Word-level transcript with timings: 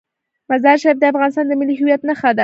مزارشریف 0.51 0.97
د 0.99 1.03
افغانستان 1.11 1.45
د 1.47 1.53
ملي 1.59 1.75
هویت 1.79 2.01
نښه 2.09 2.29
ده. 2.37 2.39